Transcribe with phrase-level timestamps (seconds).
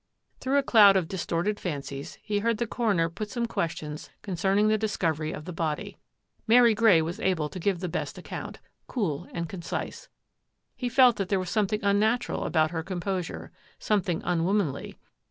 [0.39, 4.75] Through a cloud of distorted fancies he heard the coroner put some questions concerning the
[4.75, 5.95] discovery of the body.
[6.47, 10.09] Mary Grey was able to give the best account— cool and concise.
[10.75, 14.97] He felt that there was something unnatural about her composure, something unwomanly.